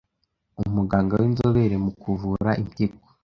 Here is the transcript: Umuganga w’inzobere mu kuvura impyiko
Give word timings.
Umuganga 0.61 1.13
w’inzobere 1.19 1.75
mu 1.83 1.91
kuvura 2.01 2.49
impyiko 2.61 3.07